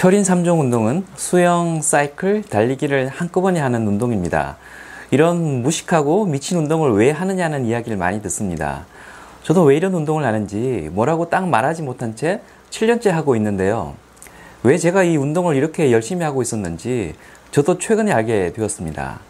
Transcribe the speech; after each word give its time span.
철인 0.00 0.22
3종 0.22 0.60
운동은 0.60 1.04
수영, 1.14 1.82
사이클, 1.82 2.44
달리기를 2.44 3.08
한꺼번에 3.08 3.60
하는 3.60 3.86
운동입니다. 3.86 4.56
이런 5.10 5.62
무식하고 5.62 6.24
미친 6.24 6.56
운동을 6.56 6.92
왜 6.92 7.10
하느냐는 7.10 7.66
이야기를 7.66 7.98
많이 7.98 8.22
듣습니다. 8.22 8.86
저도 9.42 9.62
왜 9.64 9.76
이런 9.76 9.92
운동을 9.92 10.24
하는지 10.24 10.88
뭐라고 10.92 11.28
딱 11.28 11.46
말하지 11.46 11.82
못한 11.82 12.16
채 12.16 12.40
7년째 12.70 13.10
하고 13.10 13.36
있는데요. 13.36 13.92
왜 14.62 14.78
제가 14.78 15.02
이 15.02 15.18
운동을 15.18 15.54
이렇게 15.54 15.92
열심히 15.92 16.24
하고 16.24 16.40
있었는지 16.40 17.14
저도 17.50 17.76
최근에 17.76 18.10
알게 18.10 18.54
되었습니다. 18.54 19.20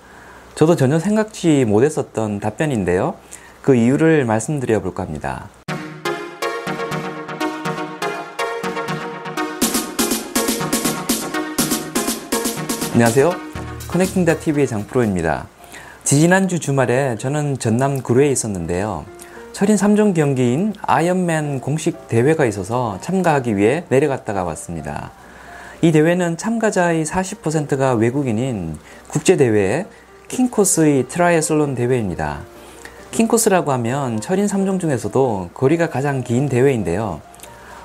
저도 0.55 0.77
전혀 0.77 1.01
생각지 1.01 1.65
못했었던 1.65 2.39
답변인데요. 2.39 3.17
그 3.61 3.75
이유를 3.75 4.25
말씀드려 4.25 4.79
볼까 4.79 5.03
합니다. 5.03 5.49
안녕하세요. 12.93 13.31
커넥팅다 13.87 14.41
TV의 14.41 14.67
장프로입니다. 14.67 15.47
지지난주 16.03 16.59
주말에 16.59 17.17
저는 17.19 17.61
전남 17.61 18.03
구례에 18.03 18.29
있었는데요. 18.33 19.05
철인 19.53 19.77
3종 19.77 20.13
경기인 20.13 20.75
아이언맨 20.83 21.61
공식 21.61 22.09
대회가 22.09 22.45
있어서 22.47 22.99
참가하기 23.01 23.57
위해 23.57 23.85
내려갔다가 23.91 24.43
왔습니다. 24.43 25.13
이 25.83 25.93
대회는 25.93 26.37
참가자의 26.37 27.05
40%가 27.05 27.95
외국인인 27.95 28.77
국제대회 29.07 29.87
킹코스의 30.27 31.07
트라이애슬론 31.07 31.77
대회입니다. 31.77 32.41
킹코스라고 33.13 33.71
하면 33.71 34.21
철인 34.21 34.47
3종 34.47 34.81
중에서도 34.81 35.51
거리가 35.55 35.91
가장 35.91 36.25
긴 36.25 36.49
대회인데요. 36.49 37.21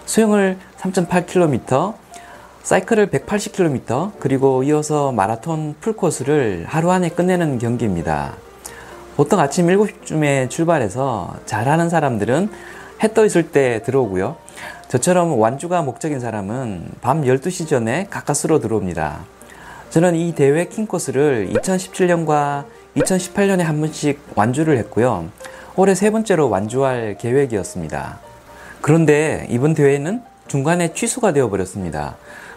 수영을 0.05 0.57
3.8km, 0.79 1.93
사이클을 2.65 3.11
180km, 3.11 4.13
그리고 4.19 4.63
이어서 4.63 5.11
마라톤 5.11 5.75
풀코스를 5.81 6.65
하루 6.67 6.89
안에 6.89 7.09
끝내는 7.09 7.59
경기입니다. 7.59 8.33
보통 9.15 9.39
아침 9.39 9.67
7시쯤에 9.67 10.49
출발해서 10.49 11.35
잘하는 11.45 11.89
사람들은 11.89 12.49
해 13.03 13.09
떠 13.09 13.23
있을 13.23 13.51
때 13.51 13.83
들어오고요. 13.83 14.37
저처럼 14.87 15.37
완주가 15.37 15.83
목적인 15.83 16.19
사람은 16.19 16.89
밤 17.01 17.21
12시 17.21 17.67
전에 17.67 18.07
가까스로 18.09 18.59
들어옵니다. 18.59 19.19
저는 19.91 20.15
이 20.15 20.33
대회 20.33 20.65
킹코스를 20.65 21.51
2017년과 21.53 22.65
2018년에 22.97 23.59
한 23.59 23.79
번씩 23.79 24.19
완주를 24.33 24.79
했고요. 24.79 25.29
올해 25.75 25.93
세 25.93 26.09
번째로 26.09 26.49
완주할 26.49 27.17
계획이었습니다. 27.19 28.17
그런데 28.81 29.45
이번 29.51 29.75
대회는 29.75 30.23
중간에 30.47 30.93
취소가 30.93 31.31
되어 31.31 31.49
버렸습니다. 31.51 32.15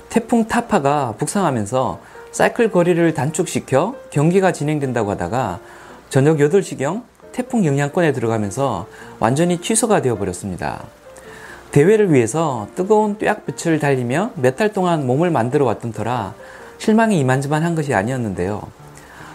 태풍 0.09 0.47
타파가 0.47 1.15
북상하면서 1.19 2.01
사이클 2.33 2.71
거리를 2.71 3.15
단축시켜 3.15 3.95
경기가 4.11 4.53
진행된다고 4.53 5.11
하다가 5.13 5.61
저녁 6.09 6.39
8시경 6.39 7.03
태풍 7.33 7.65
영향권에 7.65 8.13
들어가면서 8.13 8.87
완전히 9.21 9.61
취소가 9.61 10.03
되어 10.03 10.17
버렸습니다. 10.17 10.83
대회를 11.73 12.13
위해서 12.13 12.67
뜨거운 12.75 13.19
뙤약볕을 13.19 13.79
달리며 13.79 14.33
몇 14.37 14.57
달 14.57 14.73
동안 14.73 15.07
몸을 15.07 15.31
만들어 15.31 15.65
왔던 15.67 15.93
터라 15.93 16.35
실망이 16.79 17.19
이만저만 17.21 17.63
한 17.63 17.75
것이 17.75 17.93
아니었는데요. 17.95 18.63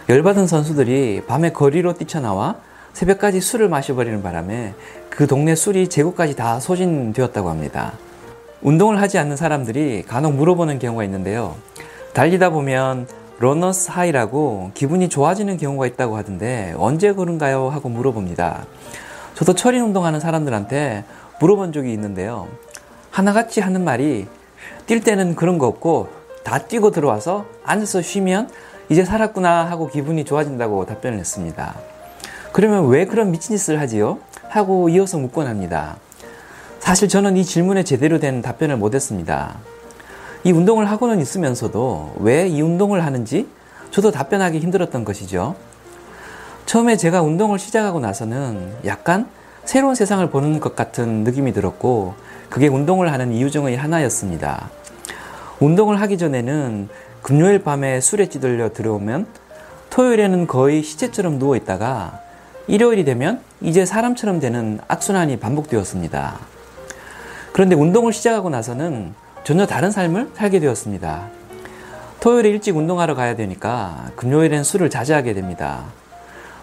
열받은 0.08 0.46
선수들이 0.46 1.22
밤에 1.26 1.52
거리로 1.52 1.94
뛰쳐나와 1.94 2.56
새벽까지 2.92 3.40
술을 3.40 3.68
마셔버리는 3.68 4.22
바람에 4.22 4.74
그 5.08 5.26
동네 5.26 5.54
술이 5.54 5.88
제국까지 5.88 6.36
다 6.36 6.60
소진되었다고 6.60 7.48
합니다. 7.48 7.92
운동을 8.62 9.00
하지 9.00 9.18
않는 9.18 9.36
사람들이 9.36 10.04
간혹 10.06 10.34
물어보는 10.34 10.78
경우가 10.78 11.04
있는데요. 11.04 11.56
달리다 12.12 12.50
보면 12.50 13.06
러너스 13.38 13.90
하이라고 13.90 14.70
기분이 14.74 15.08
좋아지는 15.08 15.56
경우가 15.56 15.86
있다고 15.86 16.16
하던데 16.16 16.74
언제 16.78 17.12
그런가요? 17.12 17.68
하고 17.68 17.88
물어봅니다. 17.88 18.64
저도 19.34 19.54
철인 19.54 19.82
운동하는 19.82 20.20
사람들한테 20.20 21.04
물어본 21.40 21.72
적이 21.72 21.92
있는데요. 21.92 22.48
하나같이 23.10 23.60
하는 23.60 23.84
말이 23.84 24.26
뛸 24.86 25.00
때는 25.00 25.34
그런 25.34 25.58
거 25.58 25.66
없고 25.66 26.08
다 26.44 26.58
뛰고 26.58 26.90
들어와서 26.90 27.46
앉아서 27.64 28.02
쉬면 28.02 28.50
이제 28.88 29.04
살았구나 29.04 29.64
하고 29.70 29.88
기분이 29.88 30.24
좋아진다고 30.24 30.86
답변을 30.86 31.18
했습니다. 31.18 31.74
그러면 32.52 32.86
왜 32.88 33.06
그런 33.06 33.30
미친 33.30 33.56
짓을 33.56 33.80
하지요? 33.80 34.18
하고 34.48 34.88
이어서 34.88 35.18
묻곤 35.18 35.46
합니다. 35.48 35.96
사실 36.84 37.08
저는 37.08 37.38
이 37.38 37.46
질문에 37.46 37.82
제대로 37.82 38.18
된 38.18 38.42
답변을 38.42 38.76
못했습니다. 38.76 39.56
이 40.44 40.52
운동을 40.52 40.90
하고는 40.90 41.18
있으면서도 41.18 42.16
왜 42.18 42.46
이 42.46 42.60
운동을 42.60 43.06
하는지 43.06 43.48
저도 43.90 44.10
답변하기 44.10 44.58
힘들었던 44.58 45.02
것이죠. 45.02 45.56
처음에 46.66 46.98
제가 46.98 47.22
운동을 47.22 47.58
시작하고 47.58 48.00
나서는 48.00 48.76
약간 48.84 49.26
새로운 49.64 49.94
세상을 49.94 50.28
보는 50.28 50.60
것 50.60 50.76
같은 50.76 51.24
느낌이 51.24 51.54
들었고 51.54 52.16
그게 52.50 52.68
운동을 52.68 53.10
하는 53.10 53.32
이유 53.32 53.50
중의 53.50 53.78
하나였습니다. 53.78 54.68
운동을 55.60 55.98
하기 56.02 56.18
전에는 56.18 56.90
금요일 57.22 57.64
밤에 57.64 58.02
술에 58.02 58.28
찌들려 58.28 58.74
들어오면 58.74 59.26
토요일에는 59.88 60.46
거의 60.46 60.82
시체처럼 60.82 61.38
누워 61.38 61.56
있다가 61.56 62.20
일요일이 62.66 63.06
되면 63.06 63.40
이제 63.62 63.86
사람처럼 63.86 64.38
되는 64.38 64.80
악순환이 64.86 65.38
반복되었습니다. 65.38 66.53
그런데 67.54 67.76
운동을 67.76 68.12
시작하고 68.12 68.50
나서는 68.50 69.14
전혀 69.44 69.64
다른 69.64 69.92
삶을 69.92 70.32
살게 70.34 70.58
되었습니다. 70.58 71.28
토요일에 72.18 72.48
일찍 72.48 72.76
운동하러 72.76 73.14
가야 73.14 73.36
되니까 73.36 74.10
금요일엔 74.16 74.64
술을 74.64 74.90
자제하게 74.90 75.34
됩니다. 75.34 75.84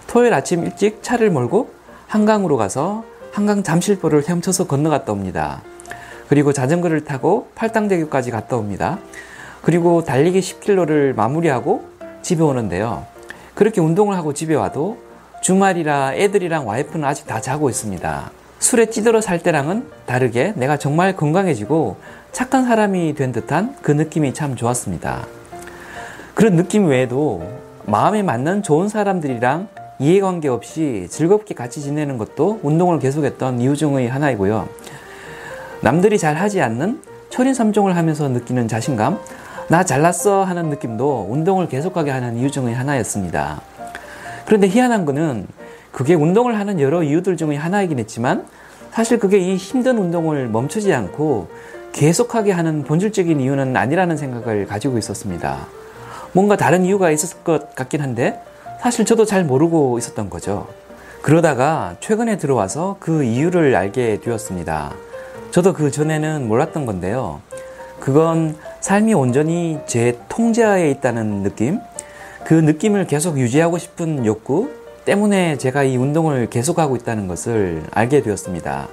토요일 0.07 0.33
아침 0.33 0.65
일찍 0.65 1.01
차를 1.01 1.29
몰고 1.29 1.71
한강으로 2.07 2.57
가서 2.57 3.05
한강 3.31 3.63
잠실보를 3.63 4.27
헤엄쳐서 4.27 4.67
건너갔다 4.67 5.13
옵니다. 5.13 5.61
그리고 6.27 6.51
자전거를 6.51 7.05
타고 7.05 7.47
팔당대교까지 7.55 8.31
갔다 8.31 8.57
옵니다. 8.57 8.99
그리고 9.61 10.03
달리기 10.03 10.41
10km를 10.41 11.15
마무리하고 11.15 11.85
집에 12.21 12.43
오는데요. 12.43 13.05
그렇게 13.55 13.79
운동을 13.79 14.17
하고 14.17 14.33
집에 14.33 14.55
와도 14.55 14.97
주말이라 15.41 16.15
애들이랑 16.15 16.67
와이프는 16.67 17.07
아직 17.07 17.27
다 17.27 17.39
자고 17.39 17.69
있습니다. 17.69 18.40
술에 18.61 18.85
찌들어 18.85 19.21
살 19.21 19.39
때랑은 19.39 19.87
다르게 20.05 20.53
내가 20.55 20.77
정말 20.77 21.15
건강해지고 21.15 21.97
착한 22.31 22.63
사람이 22.63 23.15
된 23.15 23.31
듯한 23.31 23.75
그 23.81 23.91
느낌이 23.91 24.35
참 24.35 24.55
좋았습니다. 24.55 25.25
그런 26.35 26.55
느낌 26.55 26.85
외에도 26.87 27.43
마음에 27.85 28.21
맞는 28.21 28.61
좋은 28.61 28.87
사람들이랑 28.87 29.67
이해관계 29.97 30.47
없이 30.47 31.07
즐겁게 31.09 31.55
같이 31.55 31.81
지내는 31.81 32.19
것도 32.19 32.59
운동을 32.61 32.99
계속했던 32.99 33.59
이유 33.59 33.75
중의 33.75 34.07
하나이고요. 34.07 34.69
남들이 35.81 36.19
잘 36.19 36.35
하지 36.35 36.61
않는 36.61 37.01
철인 37.31 37.53
3종을 37.53 37.93
하면서 37.93 38.29
느끼는 38.29 38.67
자신감, 38.67 39.19
나 39.69 39.83
잘났어 39.83 40.43
하는 40.43 40.69
느낌도 40.69 41.27
운동을 41.29 41.67
계속하게 41.67 42.11
하는 42.11 42.37
이유 42.37 42.51
중의 42.51 42.75
하나였습니다. 42.75 43.61
그런데 44.45 44.67
희한한 44.67 45.05
거는 45.05 45.47
그게 45.91 46.13
운동을 46.13 46.57
하는 46.57 46.79
여러 46.79 47.03
이유들 47.03 47.37
중의 47.37 47.57
하나이긴 47.57 47.99
했지만 47.99 48.45
사실 48.91 49.19
그게 49.19 49.37
이 49.37 49.55
힘든 49.55 49.97
운동을 49.97 50.47
멈추지 50.47 50.93
않고 50.93 51.49
계속하게 51.93 52.51
하는 52.51 52.83
본질적인 52.83 53.39
이유는 53.39 53.75
아니라는 53.75 54.17
생각을 54.17 54.65
가지고 54.65 54.97
있었습니다. 54.97 55.67
뭔가 56.33 56.55
다른 56.55 56.85
이유가 56.85 57.11
있었을 57.11 57.43
것 57.43 57.75
같긴 57.75 58.01
한데 58.01 58.41
사실 58.81 59.05
저도 59.05 59.25
잘 59.25 59.43
모르고 59.43 59.97
있었던 59.97 60.29
거죠. 60.29 60.67
그러다가 61.21 61.95
최근에 61.99 62.37
들어와서 62.37 62.97
그 62.99 63.23
이유를 63.23 63.75
알게 63.75 64.21
되었습니다. 64.21 64.93
저도 65.51 65.73
그 65.73 65.91
전에는 65.91 66.47
몰랐던 66.47 66.85
건데요. 66.85 67.41
그건 67.99 68.55
삶이 68.79 69.13
온전히 69.13 69.79
제 69.85 70.17
통제하에 70.29 70.89
있다는 70.89 71.43
느낌? 71.43 71.79
그 72.45 72.55
느낌을 72.55 73.05
계속 73.05 73.37
유지하고 73.37 73.77
싶은 73.77 74.25
욕구? 74.25 74.71
때문에 75.05 75.57
제가 75.57 75.83
이 75.83 75.97
운동을 75.97 76.49
계속하고 76.49 76.95
있다는 76.95 77.27
것을 77.27 77.83
알게 77.91 78.21
되었습니다. 78.21 78.87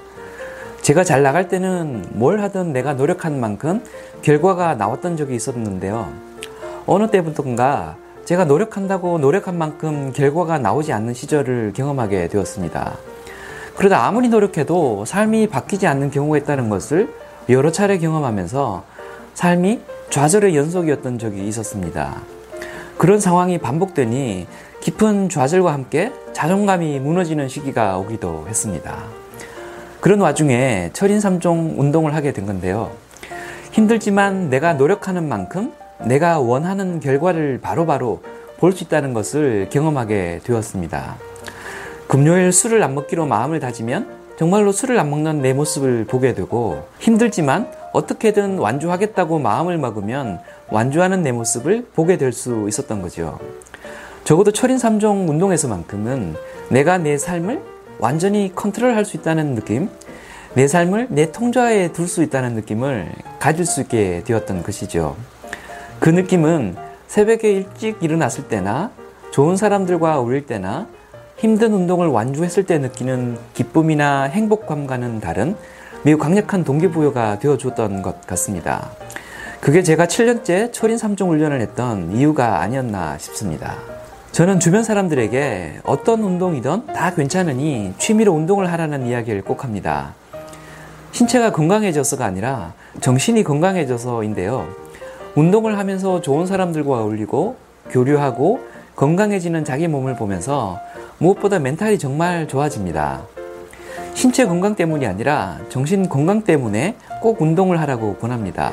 제가 0.81 1.05
잘 1.05 1.23
나갈 1.23 1.49
때는 1.49 2.07
뭘 2.11 2.41
하든 2.41 2.73
내가 2.73 2.95
노력한 2.95 3.39
만큼 3.39 3.83
결과가 4.23 4.75
나왔던 4.75 5.17
적이 5.17 5.37
있었는데요. 5.37 6.11
어느 6.87 7.11
때부터인가 7.11 7.97
제가 8.25 8.45
노력한다고 8.45 9.19
노력한 9.19 9.57
만큼 9.59 10.13
결과가 10.15 10.59
나오지 10.59 10.93
않는 10.93 11.15
시절을 11.15 11.73
경험하게 11.75 12.29
되었습니다. 12.29 12.97
그러다 13.77 14.07
아무리 14.07 14.29
노력해도 14.29 15.05
삶이 15.05 15.49
바뀌지 15.49 15.87
않는 15.87 16.11
경우가 16.11 16.39
있다는 16.39 16.69
것을 16.69 17.13
여러 17.49 17.71
차례 17.71 17.99
경험하면서 17.99 18.85
삶이 19.35 19.81
좌절의 20.11 20.57
연속이었던 20.57 21.19
적이 21.19 21.47
있었습니다. 21.49 22.17
그런 22.97 23.21
상황이 23.21 23.59
반복되니 23.59 24.47
깊은 24.89 25.29
좌절과 25.29 25.71
함께 25.71 26.11
자존감이 26.33 26.99
무너지는 27.01 27.47
시기가 27.47 27.99
오기도 27.99 28.47
했습니다. 28.49 29.05
그런 30.01 30.19
와중에 30.21 30.89
철인 30.95 31.19
3종 31.19 31.79
운동을 31.79 32.15
하게 32.15 32.33
된 32.33 32.47
건데요. 32.47 32.91
힘들지만 33.73 34.49
내가 34.49 34.73
노력하는 34.73 35.29
만큼 35.29 35.75
내가 36.07 36.39
원하는 36.39 37.01
결과를 37.01 37.61
바로바로 37.61 38.23
볼 38.57 38.73
수 38.73 38.83
있다는 38.83 39.13
것을 39.13 39.69
경험하게 39.71 40.41
되었습니다. 40.45 41.17
금요일 42.07 42.51
술을 42.51 42.83
안 42.83 42.95
먹기로 42.95 43.27
마음을 43.27 43.61
다지면 43.61 44.09
정말로 44.39 44.73
술을 44.73 44.99
안 44.99 45.11
먹는 45.11 45.43
내 45.43 45.53
모습을 45.53 46.07
보게 46.07 46.33
되고 46.33 46.89
힘들지만 46.99 47.71
어떻게든 47.93 48.57
완주하겠다고 48.57 49.39
마음을 49.39 49.77
먹으면 49.77 50.41
완주하는 50.71 51.23
내 51.23 51.31
모습을 51.33 51.89
보게 51.95 52.17
될 52.17 52.33
수 52.33 52.65
있었던 52.69 53.03
거죠. 53.03 53.39
적어도 54.29 54.51
철인 54.51 54.77
3종 54.77 55.27
운동에서만큼은 55.27 56.35
내가 56.69 56.99
내 56.99 57.17
삶을 57.17 57.63
완전히 57.99 58.53
컨트롤할 58.55 59.07
수 59.07 59.17
있다는 59.17 59.55
느낌, 59.55 59.89
내 60.53 60.69
삶을 60.69 61.07
내 61.09 61.33
통좌에 61.33 61.93
둘 61.93 62.07
수 62.07 62.23
있다는 62.23 62.53
느낌을 62.53 63.11
가질 63.39 63.65
수 63.65 63.81
있게 63.81 64.25
되었던 64.27 64.65
것이죠. 64.65 65.17
그 65.99 66.11
느낌은 66.11 66.77
새벽에 67.07 67.51
일찍 67.51 68.03
일어났을 68.03 68.49
때나 68.49 68.91
좋은 69.31 69.57
사람들과 69.57 70.19
어울릴 70.19 70.45
때나 70.45 70.89
힘든 71.39 71.73
운동을 71.73 72.09
완주했을 72.09 72.65
때 72.65 72.77
느끼는 72.77 73.39
기쁨이나 73.55 74.25
행복감과는 74.25 75.21
다른 75.21 75.57
매우 76.03 76.19
강력한 76.19 76.65
동기부여가 76.65 77.39
되어줬던 77.39 78.03
것 78.03 78.27
같습니다. 78.27 78.91
그게 79.63 79.83
제가 79.83 80.05
7년째 80.05 80.71
철인 80.71 80.99
3종 80.99 81.29
훈련을 81.29 81.63
했던 81.63 82.13
이유가 82.13 82.61
아니었나 82.61 83.17
싶습니다. 83.17 83.98
저는 84.33 84.61
주변 84.61 84.85
사람들에게 84.85 85.81
어떤 85.85 86.23
운동이든 86.23 86.87
다 86.89 87.15
괜찮으니 87.15 87.95
취미로 87.99 88.33
운동을 88.33 88.71
하라는 88.73 89.07
이야기를 89.07 89.43
꼭 89.43 89.65
합니다. 89.65 90.15
신체가 91.13 91.51
건강해져서가 91.51 92.25
아니라 92.25 92.75
정신이 93.01 93.43
건강해져서인데요. 93.43 94.69
운동을 95.35 95.79
하면서 95.79 96.21
좋은 96.21 96.47
사람들과 96.47 97.03
어울리고 97.03 97.57
교류하고 97.91 98.61
건강해지는 98.95 99.65
자기 99.65 99.89
몸을 99.89 100.15
보면서 100.15 100.79
무엇보다 101.19 101.59
멘탈이 101.59 101.99
정말 101.99 102.47
좋아집니다. 102.47 103.23
신체 104.15 104.47
건강 104.47 104.75
때문이 104.75 105.07
아니라 105.07 105.59
정신 105.69 106.09
건강 106.09 106.43
때문에 106.43 106.97
꼭 107.21 107.41
운동을 107.41 107.81
하라고 107.81 108.17
권합니다. 108.17 108.73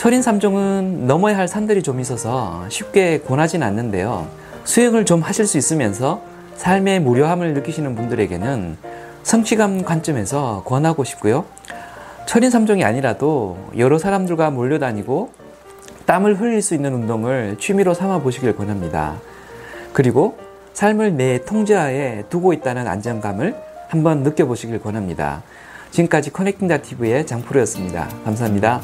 철인 0.00 0.22
3종은 0.22 1.04
넘어야 1.04 1.36
할 1.36 1.46
산들이 1.46 1.82
좀 1.82 2.00
있어서 2.00 2.64
쉽게 2.70 3.20
권하진 3.20 3.62
않는데요. 3.62 4.28
수행을 4.64 5.04
좀 5.04 5.20
하실 5.20 5.44
수 5.44 5.58
있으면서 5.58 6.22
삶의 6.56 7.00
무료함을 7.00 7.52
느끼시는 7.52 7.96
분들에게는 7.96 8.78
성취감 9.24 9.82
관점에서 9.82 10.62
권하고 10.64 11.04
싶고요. 11.04 11.44
철인 12.24 12.48
3종이 12.48 12.82
아니라도 12.82 13.58
여러 13.76 13.98
사람들과 13.98 14.48
몰려다니고 14.48 15.32
땀을 16.06 16.40
흘릴 16.40 16.62
수 16.62 16.74
있는 16.74 16.94
운동을 16.94 17.58
취미로 17.60 17.92
삼아 17.92 18.20
보시길 18.20 18.56
권합니다. 18.56 19.16
그리고 19.92 20.38
삶을 20.72 21.18
내 21.18 21.44
통제하에 21.44 22.24
두고 22.30 22.54
있다는 22.54 22.88
안정감을 22.88 23.54
한번 23.88 24.22
느껴보시길 24.22 24.80
권합니다. 24.80 25.42
지금까지 25.90 26.32
커넥팅 26.32 26.68
다티브의 26.68 27.26
장프로였습니다. 27.26 28.08
감사합니다. 28.24 28.80